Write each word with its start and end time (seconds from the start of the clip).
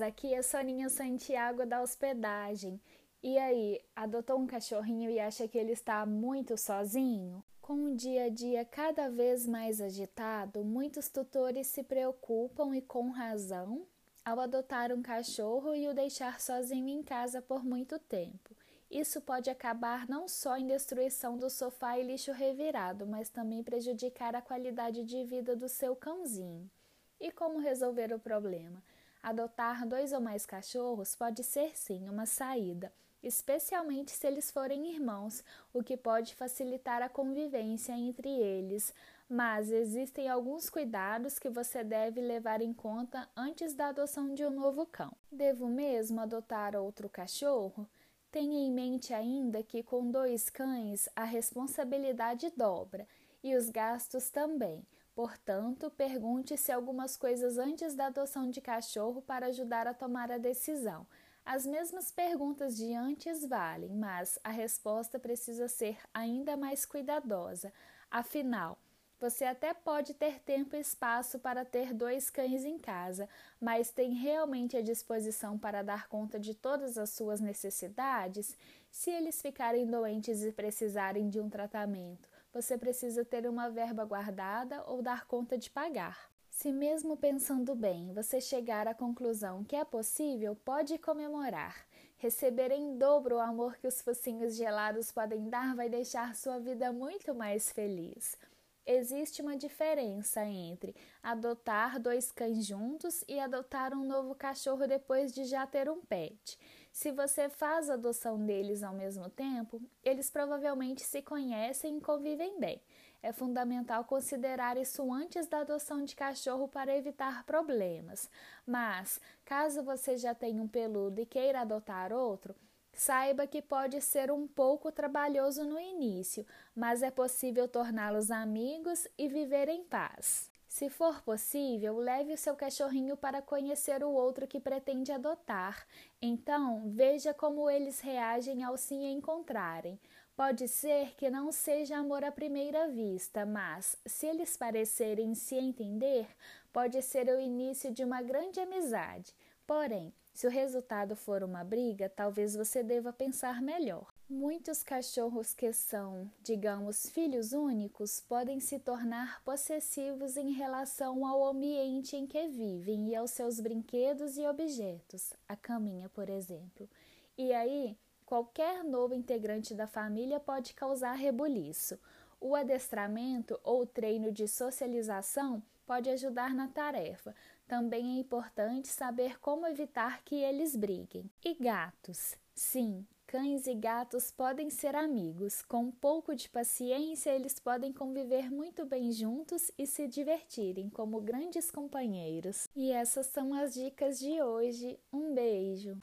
aqui 0.00 0.34
é 0.34 0.42
Soninha 0.42 0.88
Santiago 0.88 1.66
da 1.66 1.82
hospedagem. 1.82 2.80
E 3.22 3.38
aí, 3.38 3.80
adotou 3.96 4.38
um 4.38 4.46
cachorrinho 4.46 5.10
e 5.10 5.18
acha 5.18 5.48
que 5.48 5.58
ele 5.58 5.72
está 5.72 6.04
muito 6.04 6.56
sozinho? 6.56 7.42
Com 7.60 7.84
o 7.84 7.96
dia 7.96 8.24
a 8.24 8.28
dia 8.28 8.64
cada 8.64 9.08
vez 9.08 9.46
mais 9.46 9.80
agitado, 9.80 10.62
muitos 10.64 11.08
tutores 11.08 11.66
se 11.68 11.82
preocupam 11.82 12.76
e 12.76 12.82
com 12.82 13.08
razão 13.08 13.86
ao 14.24 14.40
adotar 14.40 14.92
um 14.92 15.02
cachorro 15.02 15.74
e 15.74 15.88
o 15.88 15.94
deixar 15.94 16.40
sozinho 16.40 16.88
em 16.88 17.02
casa 17.02 17.42
por 17.42 17.64
muito 17.64 17.98
tempo. 17.98 18.56
Isso 18.90 19.20
pode 19.20 19.50
acabar 19.50 20.08
não 20.08 20.28
só 20.28 20.56
em 20.56 20.66
destruição 20.66 21.36
do 21.36 21.50
sofá 21.50 21.98
e 21.98 22.04
lixo 22.04 22.32
revirado, 22.32 23.06
mas 23.06 23.28
também 23.28 23.62
prejudicar 23.62 24.34
a 24.36 24.42
qualidade 24.42 25.04
de 25.04 25.24
vida 25.24 25.56
do 25.56 25.68
seu 25.68 25.96
cãozinho. 25.96 26.70
E 27.18 27.30
como 27.30 27.58
resolver 27.58 28.12
o 28.12 28.18
problema? 28.18 28.82
Adotar 29.24 29.88
dois 29.88 30.12
ou 30.12 30.20
mais 30.20 30.44
cachorros 30.44 31.16
pode 31.16 31.42
ser 31.42 31.74
sim 31.74 32.10
uma 32.10 32.26
saída, 32.26 32.92
especialmente 33.22 34.10
se 34.10 34.26
eles 34.26 34.50
forem 34.50 34.92
irmãos, 34.92 35.42
o 35.72 35.82
que 35.82 35.96
pode 35.96 36.34
facilitar 36.34 37.00
a 37.00 37.08
convivência 37.08 37.94
entre 37.94 38.28
eles. 38.28 38.92
Mas 39.26 39.70
existem 39.70 40.28
alguns 40.28 40.68
cuidados 40.68 41.38
que 41.38 41.48
você 41.48 41.82
deve 41.82 42.20
levar 42.20 42.60
em 42.60 42.74
conta 42.74 43.26
antes 43.34 43.72
da 43.72 43.88
adoção 43.88 44.34
de 44.34 44.44
um 44.44 44.50
novo 44.50 44.84
cão. 44.84 45.16
Devo 45.32 45.68
mesmo 45.68 46.20
adotar 46.20 46.76
outro 46.76 47.08
cachorro? 47.08 47.88
Tenha 48.30 48.58
em 48.58 48.70
mente 48.70 49.14
ainda 49.14 49.62
que 49.62 49.82
com 49.82 50.10
dois 50.10 50.50
cães 50.50 51.08
a 51.16 51.24
responsabilidade 51.24 52.52
dobra 52.54 53.08
e 53.42 53.56
os 53.56 53.70
gastos 53.70 54.28
também. 54.28 54.84
Portanto, 55.14 55.90
pergunte-se 55.90 56.72
algumas 56.72 57.16
coisas 57.16 57.56
antes 57.56 57.94
da 57.94 58.06
adoção 58.06 58.50
de 58.50 58.60
cachorro 58.60 59.22
para 59.22 59.46
ajudar 59.46 59.86
a 59.86 59.94
tomar 59.94 60.32
a 60.32 60.38
decisão. 60.38 61.06
As 61.44 61.64
mesmas 61.64 62.10
perguntas 62.10 62.76
de 62.76 62.92
antes 62.94 63.46
valem, 63.46 63.94
mas 63.94 64.38
a 64.42 64.50
resposta 64.50 65.18
precisa 65.18 65.68
ser 65.68 65.98
ainda 66.12 66.56
mais 66.56 66.84
cuidadosa. 66.84 67.72
Afinal, 68.10 68.78
você 69.20 69.44
até 69.44 69.72
pode 69.72 70.14
ter 70.14 70.40
tempo 70.40 70.74
e 70.74 70.80
espaço 70.80 71.38
para 71.38 71.64
ter 71.64 71.94
dois 71.94 72.28
cães 72.28 72.64
em 72.64 72.78
casa, 72.78 73.28
mas 73.60 73.90
tem 73.90 74.12
realmente 74.14 74.76
a 74.76 74.82
disposição 74.82 75.56
para 75.56 75.82
dar 75.82 76.08
conta 76.08 76.40
de 76.40 76.54
todas 76.54 76.98
as 76.98 77.10
suas 77.10 77.40
necessidades? 77.40 78.56
Se 78.90 79.10
eles 79.10 79.40
ficarem 79.40 79.86
doentes 79.86 80.42
e 80.42 80.50
precisarem 80.50 81.28
de 81.28 81.40
um 81.40 81.48
tratamento, 81.48 82.28
você 82.54 82.78
precisa 82.78 83.24
ter 83.24 83.48
uma 83.48 83.68
verba 83.68 84.04
guardada 84.04 84.84
ou 84.86 85.02
dar 85.02 85.26
conta 85.26 85.58
de 85.58 85.68
pagar. 85.68 86.30
Se 86.48 86.70
mesmo 86.70 87.16
pensando 87.16 87.74
bem, 87.74 88.12
você 88.12 88.40
chegar 88.40 88.86
à 88.86 88.94
conclusão 88.94 89.64
que 89.64 89.74
é 89.74 89.84
possível, 89.84 90.54
pode 90.64 90.96
comemorar. 90.98 91.84
Receber 92.16 92.70
em 92.70 92.96
dobro 92.96 93.34
o 93.34 93.40
amor 93.40 93.76
que 93.76 93.88
os 93.88 94.00
focinhos 94.00 94.54
gelados 94.54 95.10
podem 95.10 95.50
dar 95.50 95.74
vai 95.74 95.88
deixar 95.88 96.36
sua 96.36 96.60
vida 96.60 96.92
muito 96.92 97.34
mais 97.34 97.72
feliz. 97.72 98.38
Existe 98.86 99.42
uma 99.42 99.56
diferença 99.56 100.44
entre 100.44 100.94
adotar 101.22 101.98
dois 101.98 102.30
cães 102.30 102.64
juntos 102.64 103.24
e 103.26 103.40
adotar 103.40 103.92
um 103.92 104.04
novo 104.04 104.32
cachorro 104.34 104.86
depois 104.86 105.34
de 105.34 105.44
já 105.44 105.66
ter 105.66 105.90
um 105.90 106.02
pet. 106.02 106.56
Se 106.94 107.10
você 107.10 107.48
faz 107.48 107.90
a 107.90 107.94
adoção 107.94 108.38
deles 108.38 108.84
ao 108.84 108.94
mesmo 108.94 109.28
tempo, 109.28 109.82
eles 110.04 110.30
provavelmente 110.30 111.02
se 111.02 111.20
conhecem 111.20 111.98
e 111.98 112.00
convivem 112.00 112.60
bem. 112.60 112.80
É 113.20 113.32
fundamental 113.32 114.04
considerar 114.04 114.76
isso 114.76 115.12
antes 115.12 115.48
da 115.48 115.62
adoção 115.62 116.04
de 116.04 116.14
cachorro 116.14 116.68
para 116.68 116.96
evitar 116.96 117.42
problemas. 117.42 118.30
Mas, 118.64 119.20
caso 119.44 119.82
você 119.82 120.16
já 120.16 120.36
tenha 120.36 120.62
um 120.62 120.68
peludo 120.68 121.20
e 121.20 121.26
queira 121.26 121.62
adotar 121.62 122.12
outro, 122.12 122.54
Saiba 122.92 123.44
que 123.44 123.60
pode 123.60 124.00
ser 124.00 124.30
um 124.30 124.46
pouco 124.46 124.92
trabalhoso 124.92 125.64
no 125.64 125.80
início, 125.80 126.46
mas 126.76 127.02
é 127.02 127.10
possível 127.10 127.66
torná-los 127.66 128.30
amigos 128.30 129.08
e 129.18 129.26
viver 129.26 129.68
em 129.68 129.82
paz. 129.82 130.48
Se 130.74 130.90
for 130.90 131.22
possível, 131.22 131.98
leve 131.98 132.32
o 132.32 132.36
seu 132.36 132.56
cachorrinho 132.56 133.16
para 133.16 133.40
conhecer 133.40 134.02
o 134.02 134.10
outro 134.10 134.44
que 134.44 134.58
pretende 134.58 135.12
adotar. 135.12 135.86
Então, 136.20 136.90
veja 136.90 137.32
como 137.32 137.70
eles 137.70 138.00
reagem 138.00 138.64
ao 138.64 138.76
se 138.76 138.92
encontrarem. 138.92 140.00
Pode 140.34 140.66
ser 140.66 141.14
que 141.14 141.30
não 141.30 141.52
seja 141.52 141.98
amor 141.98 142.24
à 142.24 142.32
primeira 142.32 142.88
vista, 142.88 143.46
mas, 143.46 143.96
se 144.04 144.26
eles 144.26 144.56
parecerem 144.56 145.32
se 145.36 145.54
entender, 145.54 146.26
pode 146.72 147.00
ser 147.02 147.28
o 147.28 147.38
início 147.38 147.92
de 147.92 148.02
uma 148.02 148.20
grande 148.20 148.58
amizade. 148.58 149.32
Porém, 149.64 150.12
se 150.34 150.48
o 150.48 150.50
resultado 150.50 151.14
for 151.14 151.44
uma 151.44 151.62
briga, 151.62 152.08
talvez 152.08 152.56
você 152.56 152.82
deva 152.82 153.12
pensar 153.12 153.62
melhor. 153.62 154.12
Muitos 154.28 154.82
cachorros 154.82 155.54
que 155.54 155.72
são, 155.72 156.28
digamos, 156.42 157.08
filhos 157.08 157.52
únicos 157.52 158.20
podem 158.20 158.58
se 158.58 158.80
tornar 158.80 159.40
possessivos 159.44 160.36
em 160.36 160.50
relação 160.50 161.24
ao 161.24 161.46
ambiente 161.46 162.16
em 162.16 162.26
que 162.26 162.48
vivem 162.48 163.10
e 163.10 163.14
aos 163.14 163.30
seus 163.30 163.60
brinquedos 163.60 164.36
e 164.36 164.44
objetos, 164.44 165.32
a 165.48 165.54
caminha, 165.54 166.08
por 166.08 166.28
exemplo. 166.28 166.90
E 167.38 167.52
aí, 167.52 167.96
qualquer 168.26 168.82
novo 168.82 169.14
integrante 169.14 169.72
da 169.72 169.86
família 169.86 170.40
pode 170.40 170.74
causar 170.74 171.14
rebuliço. 171.14 171.96
O 172.40 172.56
adestramento 172.56 173.58
ou 173.62 173.86
treino 173.86 174.32
de 174.32 174.48
socialização 174.48 175.62
pode 175.86 176.10
ajudar 176.10 176.54
na 176.54 176.68
tarefa, 176.68 177.34
também 177.66 178.16
é 178.16 178.20
importante 178.20 178.88
saber 178.88 179.38
como 179.40 179.66
evitar 179.66 180.22
que 180.22 180.34
eles 180.34 180.76
briguem. 180.76 181.30
E 181.44 181.54
gatos? 181.54 182.36
Sim, 182.54 183.04
cães 183.26 183.66
e 183.66 183.74
gatos 183.74 184.30
podem 184.30 184.70
ser 184.70 184.94
amigos. 184.94 185.62
Com 185.62 185.84
um 185.84 185.90
pouco 185.90 186.34
de 186.34 186.48
paciência, 186.48 187.30
eles 187.30 187.58
podem 187.58 187.92
conviver 187.92 188.50
muito 188.50 188.86
bem 188.86 189.10
juntos 189.10 189.70
e 189.76 189.86
se 189.86 190.06
divertirem 190.06 190.88
como 190.88 191.20
grandes 191.20 191.70
companheiros. 191.70 192.68
E 192.76 192.92
essas 192.92 193.26
são 193.26 193.52
as 193.54 193.74
dicas 193.74 194.18
de 194.18 194.40
hoje. 194.40 194.98
Um 195.12 195.34
beijo! 195.34 195.98